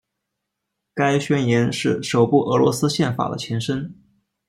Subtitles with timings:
[0.95, 3.93] 该宣言是首部俄罗斯宪法的前身。